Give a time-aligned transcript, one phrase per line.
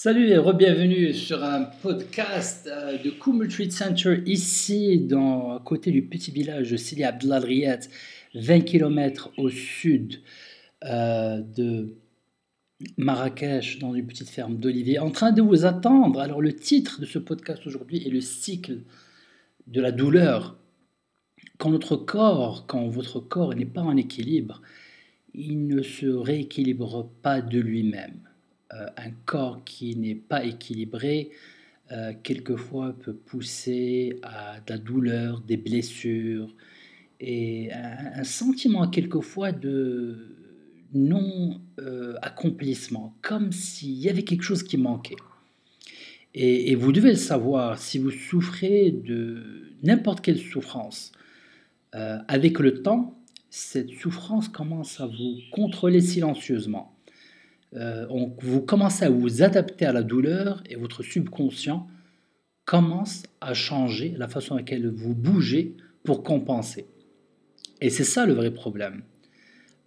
[0.00, 5.90] Salut et re-bienvenue sur un podcast euh, de Kumul Treat Center ici dans, à côté
[5.90, 7.80] du petit village de Sidi Abdelalriyat,
[8.36, 10.20] 20 km au sud
[10.84, 11.96] euh, de
[12.96, 16.20] Marrakech dans une petite ferme d'olivier en train de vous attendre.
[16.20, 18.82] Alors le titre de ce podcast aujourd'hui est le cycle
[19.66, 20.56] de la douleur.
[21.58, 24.62] Quand notre corps, quand votre corps n'est pas en équilibre,
[25.34, 28.27] il ne se rééquilibre pas de lui-même.
[28.74, 31.30] Euh, un corps qui n'est pas équilibré,
[31.90, 36.54] euh, quelquefois peut pousser à de la douleur, des blessures
[37.18, 40.36] et un, sentiment quelquefois de
[40.92, 45.16] non-accomplissement, comme s'il y avait quelque chose qui manquait.
[46.34, 51.12] Et, vous devez le savoir, si vous souffrez de n'importe quelle souffrance,
[51.94, 53.18] euh, avec le temps,
[53.50, 56.97] cette souffrance commence à vous contrôler silencieusement.
[57.74, 58.06] Euh,
[58.40, 61.86] vous commencez à vous adapter à la douleur et votre subconscient
[62.64, 66.86] commence à changer la façon à laquelle vous bougez pour compenser.
[67.80, 69.02] Et c'est ça le vrai problème.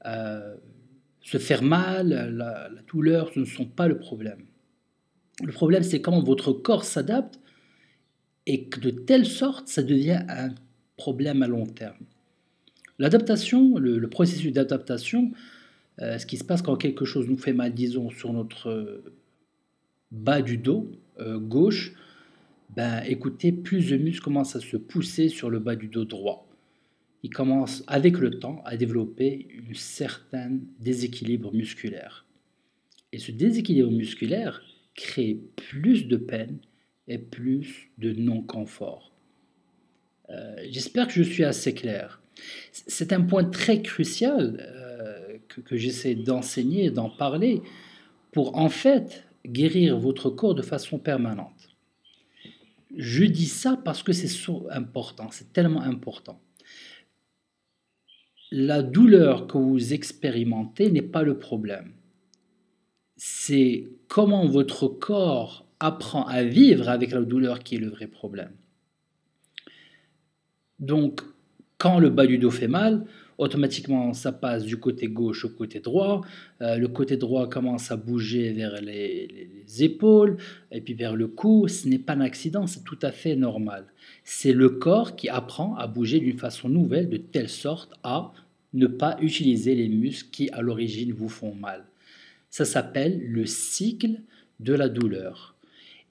[0.06, 0.56] Euh,
[1.22, 4.46] se faire mal, la, douleur, ce ne sont pas le problème.
[5.44, 7.40] Le problème, c'est comment votre corps s'adapte
[8.46, 10.50] et que de telle sorte, ça devient un
[10.98, 12.06] problème à long terme.
[12.98, 15.32] L'adaptation, le processus d'adaptation,
[16.00, 19.14] euh, ce qui se passe quand quelque chose nous fait mal, disons, sur notre euh,
[20.12, 21.94] bas du dos euh, gauche,
[22.76, 26.48] ben, écoutez, plus le muscle commence à se pousser sur le bas du dos droit.
[27.24, 32.26] Il commence avec le temps à développer un certain déséquilibre musculaire.
[33.12, 34.64] Et ce déséquilibre musculaire
[34.96, 36.60] crée plus de peine
[37.08, 39.12] et plus de non-confort.
[40.70, 42.22] J'espère que je suis assez clair.
[42.72, 44.81] C'est un point très crucial
[45.60, 47.62] que, j'essaie d'enseigner, d'en parler,
[48.32, 51.70] pour en fait guérir votre corps de façon permanente.
[52.96, 54.30] Je dis ça parce que c'est
[54.70, 56.40] important, c'est tellement important.
[58.52, 61.94] La douleur que vous expérimentez n'est pas le problème.
[63.16, 68.52] C'est comment votre corps apprend à vivre avec la douleur qui est le vrai problème.
[70.80, 71.22] Donc,
[71.78, 73.06] quand le bas du dos fait mal,
[73.42, 76.22] automatiquement ça passe du côté gauche au côté droit.
[76.62, 80.38] Euh, le côté droit commence à bouger vers les, épaules
[80.72, 81.68] et puis vers le cou.
[81.68, 83.86] Ce n'est pas un accident, c'est tout à fait normal.
[84.24, 88.32] C'est le corps qui apprend à bouger d'une façon nouvelle de telle sorte à
[88.74, 91.86] ne pas utiliser les muscles qui à l'origine vous font mal.
[92.52, 94.22] Ça s'appelle le cycle
[94.60, 95.56] de la douleur.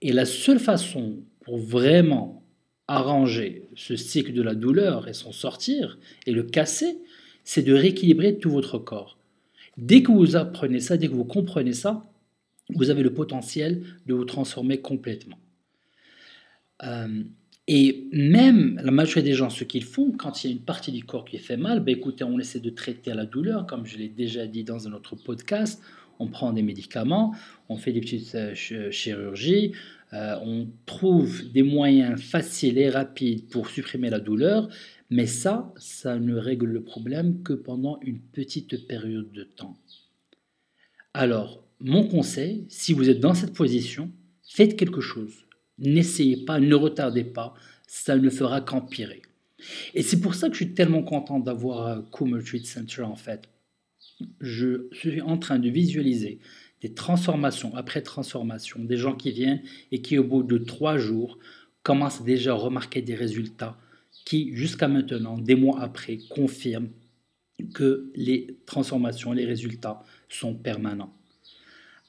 [0.03, 2.43] Et la seule façon pour vraiment
[2.89, 5.97] arranger ce cycle de la douleur et s'en sortir
[6.27, 6.99] et le casser,
[7.51, 9.19] c'est de rééquilibrer tout votre corps.
[9.77, 12.09] Dès que vous apprenez ça, dès que vous comprenez ça,
[12.77, 15.37] vous avez le potentiel de vous transformer complètement.
[16.85, 17.25] Euh,
[17.67, 20.93] et même la majorité des gens, ce qu'ils font, quand il y a une partie
[20.93, 23.99] du corps qui fait mal, ben écoutez, on essaie de traiter la douleur, comme je
[23.99, 25.83] l'ai déjà dit dans un autre podcast.
[26.21, 27.35] On prend des médicaments,
[27.69, 29.73] on fait des petites euh, chirurgies,
[30.13, 34.69] euh, on trouve des moyens faciles et rapides pour supprimer la douleur,
[35.09, 39.77] mais ça, ça ne règle le problème que pendant une petite période de temps.
[41.15, 44.11] Alors, mon conseil, si vous êtes dans cette position,
[44.43, 45.47] faites quelque chose.
[45.79, 47.55] N'essayez pas, ne retardez pas,
[47.87, 49.23] ça ne fera qu'empirer.
[49.95, 53.49] Et c'est pour ça que je suis tellement content d'avoir Coom Retreat Center en fait.
[54.41, 56.39] Je suis en train de visualiser
[56.81, 61.39] des transformations après transformation, des gens qui viennent et qui au bout de trois jours
[61.83, 63.77] commencent déjà à remarquer des résultats
[64.25, 66.89] qui, jusqu'à maintenant, des mois après, confirme
[67.75, 71.15] que les transformations, les résultats sont permanents.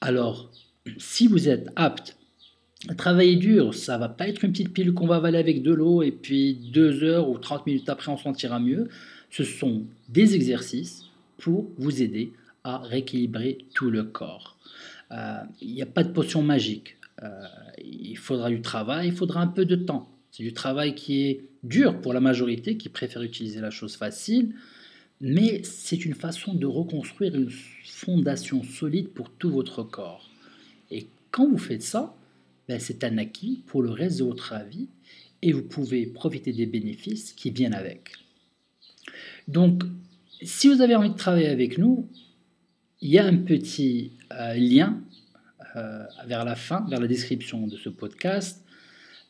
[0.00, 0.50] Alors,
[0.98, 2.16] si vous êtes apte
[2.88, 5.72] à travailler dur, ça va pas être une petite pilule qu'on va avaler avec de
[5.72, 8.88] l'eau et puis deux heures ou 30 minutes après on se sentira mieux.
[9.30, 11.04] Ce sont des exercices
[11.42, 12.32] pour vous aider
[12.64, 14.56] à rééquilibrer tout le corps.
[15.10, 16.96] Euh, il n'y a pas de potion magique.
[17.22, 17.28] Euh,
[17.84, 20.08] il faudra du travail, il faudra un peu de temps.
[20.30, 24.54] C'est du travail qui est dur pour la majorité qui préfère utiliser la chose facile,
[25.20, 27.50] mais c'est une façon de reconstruire une
[27.84, 30.30] fondation solide pour tout votre corps.
[30.90, 32.14] Et quand vous faites ça,
[32.68, 34.88] ben c'est un acquis pour le reste de votre vie
[35.42, 38.12] et vous pouvez profiter des bénéfices qui viennent avec.
[39.48, 39.82] Donc,
[40.44, 42.08] si vous avez envie de travailler avec nous,
[43.00, 45.02] il y a un petit euh, lien
[45.76, 48.64] euh, vers la fin, vers la description de ce podcast,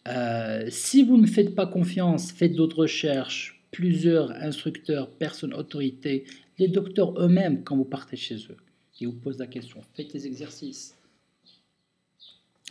[0.08, 6.24] euh, si vous ne faites pas confiance, faites d'autres recherches, plusieurs instructeurs, personnes, autorités,
[6.58, 8.56] les docteurs eux-mêmes, quand vous partez chez eux,
[8.92, 10.96] qui vous posent la question, faites des exercices.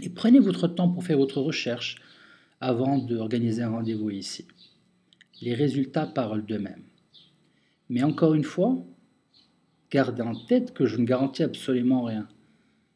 [0.01, 1.95] Et prenez votre temps pour faire votre recherche
[2.59, 4.45] avant d'organiser un rendez-vous ici.
[5.41, 6.83] Les résultats parlent d'eux-mêmes.
[7.91, 8.81] Mais encore une fois,
[9.91, 12.25] gardez en tête que je ne garantis absolument rien.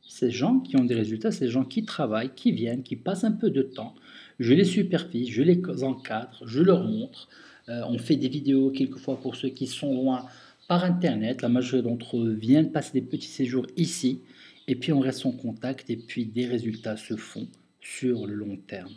[0.02, 3.34] Ces gens qui ont des résultats, ces gens qui travaillent, qui viennent, qui passent un
[3.34, 3.94] peu de temps,
[4.40, 7.28] je les supervise, je les encadre, je leur montre.
[7.68, 10.28] Euh, on fait des vidéos quelquefois pour ceux qui sont loin
[10.70, 11.42] par Internet.
[11.42, 14.22] La majorité d'entre eux viennent passer des petits séjours ici.
[14.70, 17.50] Et puis on reste en contact et puis des résultats se font
[17.82, 18.94] sur le long terme.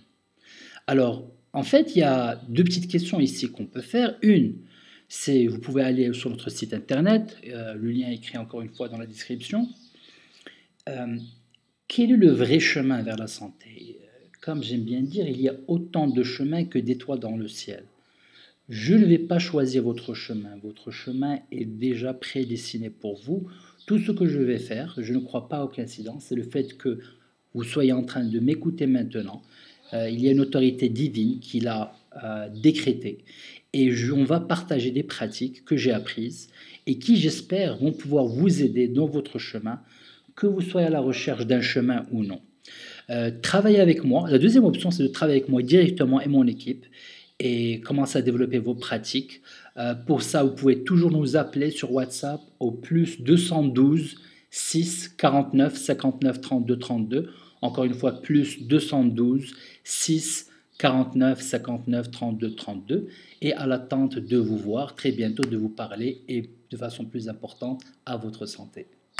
[0.86, 4.16] Alors, en fait, il y a deux petites questions ici qu'on peut faire.
[4.22, 4.54] Une,
[5.48, 8.88] vous pouvez aller sur notre site internet, euh, le lien est écrit encore une fois
[8.88, 9.68] dans la description.
[10.88, 11.16] Euh,
[11.86, 13.98] quel est le vrai chemin vers la santé?
[14.40, 17.84] Comme j'aime bien dire, il y a autant de chemins que d'étoiles dans le ciel.
[18.68, 20.56] Je ne vais pas choisir votre chemin.
[20.62, 23.48] Votre chemin est déjà prédestiné pour vous.
[23.86, 26.76] Tout ce que je vais faire, je ne crois pas aux coïncidences, c'est le fait
[26.76, 26.98] que
[27.54, 29.42] vous soyez en train de m'écouter maintenant.
[29.94, 33.24] Euh, il y a une autorité divine qui l'a euh, décrété.
[33.80, 36.48] Et on va partager des pratiques que j'ai apprises
[36.88, 39.80] et qui, j'espère, vont pouvoir vous aider dans votre chemin,
[40.34, 42.40] que vous soyez à la recherche d'un chemin ou non.
[43.08, 44.28] Euh, travailler avec moi.
[44.28, 46.86] La deuxième option, c'est de travailler avec moi directement et mon équipe
[47.38, 49.42] et commencer à développer vos pratiques.
[49.76, 54.16] Euh, pour ça, vous pouvez toujours nous appeler sur WhatsApp au plus 212
[54.50, 57.30] 6 49 59 32 32.
[57.62, 59.54] Encore une fois, plus 212
[59.84, 60.48] 6
[60.78, 63.08] 49 59 32 32.
[63.42, 67.28] Et à l'attente de vous voir très bientôt, de vous parler et de façon plus
[67.28, 68.86] importante à votre santé.